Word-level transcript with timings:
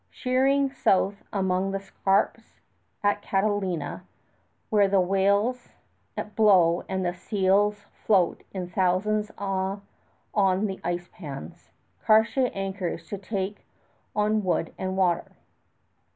Sheering 0.09 0.71
south 0.71 1.21
among 1.31 1.69
the 1.69 1.79
scarps 1.79 2.59
at 3.03 3.21
Catalina, 3.21 4.03
where 4.71 4.87
the 4.87 4.99
whales 4.99 5.69
blow 6.35 6.83
and 6.89 7.05
the 7.05 7.13
seals 7.13 7.85
float 8.07 8.41
in 8.51 8.67
thousands 8.67 9.29
on 9.37 9.83
the 10.65 10.79
ice 10.83 11.07
pans, 11.13 11.69
Cartier 12.03 12.49
anchors 12.55 13.07
to 13.09 13.19
take 13.19 13.63
on 14.15 14.43
wood 14.43 14.73
and 14.75 14.97
water. 14.97 15.33